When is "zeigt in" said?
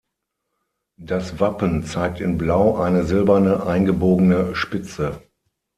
1.83-2.35